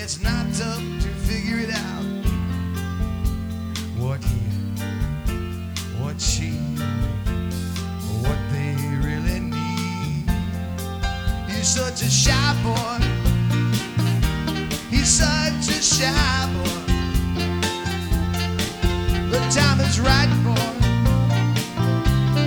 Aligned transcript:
It's 0.00 0.22
not 0.22 0.46
tough 0.54 0.80
to 1.02 1.08
figure 1.26 1.58
it 1.58 1.70
out. 1.70 2.04
What 3.98 4.22
he, 4.22 4.38
what 6.00 6.20
she, 6.20 6.52
what 8.22 8.38
they 8.52 8.76
really 9.04 9.40
need. 9.40 10.30
He's 11.48 11.66
such 11.66 12.02
a 12.02 12.08
shy 12.08 12.54
boy. 12.62 13.00
He's 14.88 15.08
such 15.08 15.68
a 15.68 15.82
shy 15.82 16.48
boy. 16.54 16.80
The 19.32 19.40
time 19.50 19.80
is 19.80 19.98
right, 19.98 20.30
boy. 20.44 20.70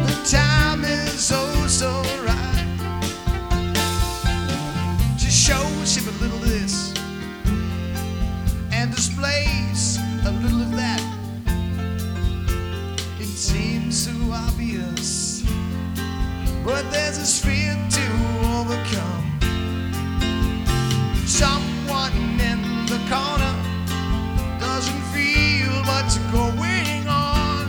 The 0.08 0.16
time 0.26 0.86
is 0.86 1.32
oh 1.34 1.68
so 1.68 2.02
right. 2.26 2.66
Just 5.18 5.38
shows 5.48 5.98
him 5.98 6.08
a 6.08 6.12
little 6.24 6.51
a 10.26 10.32
little 10.32 10.62
of 10.62 10.72
that. 10.76 11.02
It 13.20 13.26
seems 13.26 14.06
so 14.06 14.12
obvious, 14.32 15.44
but 16.64 16.90
there's 16.92 17.18
a 17.18 17.26
sphere 17.26 17.76
to 17.90 18.06
overcome. 18.58 19.40
Someone 21.26 22.14
in 22.40 22.60
the 22.86 23.00
corner 23.10 23.56
doesn't 24.60 25.02
feel 25.14 25.74
what's 25.90 26.18
going 26.32 27.08
on. 27.08 27.68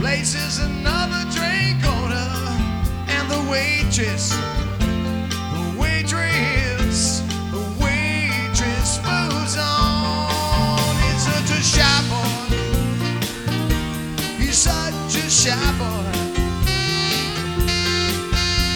Places 0.00 0.60
another 0.60 1.24
drink 1.30 1.82
order, 1.84 2.30
and 3.08 3.28
the 3.30 3.50
waitress, 3.50 4.32
such 14.58 15.14
a 15.14 15.30
shy 15.30 15.54
boy. 15.78 16.18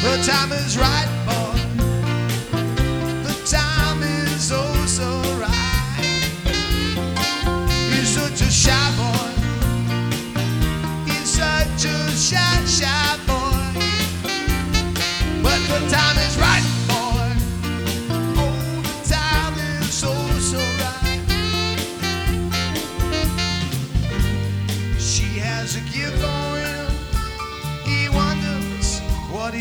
The 0.05 0.22
time 0.22 0.52
is 0.52 0.78
right, 0.78 1.08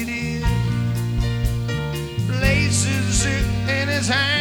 it 0.02 0.10
is. 0.10 0.44
Places 2.28 3.26
it 3.26 3.46
in 3.70 3.88
his 3.88 4.08
hand. 4.08 4.41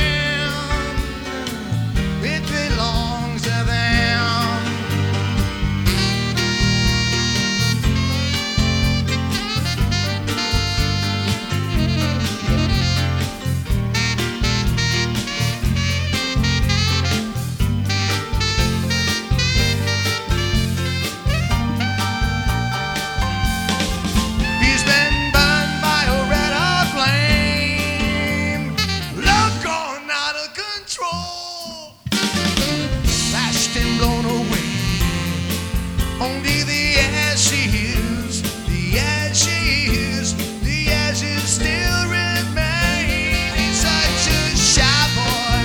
Only 36.30 36.62
the 36.62 36.84
ashes, 37.26 38.42
the 38.68 38.98
ashes, 38.98 40.34
the 40.62 40.88
ashes 40.92 41.42
still 41.42 42.02
remain. 42.06 43.34
He's 43.58 43.78
such 43.80 44.28
a 44.28 44.56
shy 44.56 45.00
boy. 45.16 45.62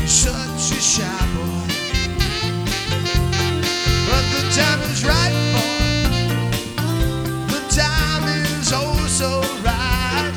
He's 0.00 0.10
such 0.10 0.76
a 0.76 0.80
shy 0.80 1.20
boy. 1.34 1.66
But 4.08 4.24
the 4.34 4.42
time 4.58 4.80
is 4.90 5.00
right, 5.04 5.36
boy. 5.54 5.76
The 7.54 7.62
time 7.82 8.24
is 8.44 8.72
oh 8.74 9.06
so 9.06 9.30
right. 9.62 10.32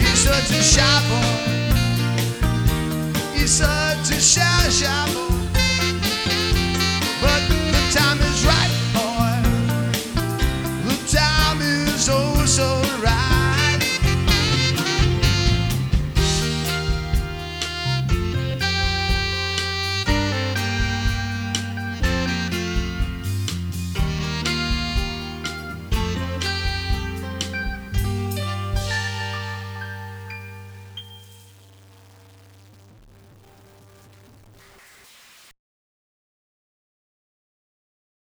He's 0.00 0.20
such 0.20 0.50
a 0.50 0.62
shy 0.62 0.96
boy. 1.10 1.34
He's 3.36 3.50
such 3.50 4.10
a 4.16 4.20
shy, 4.20 4.68
shy 4.70 5.06
boy. 5.12 5.37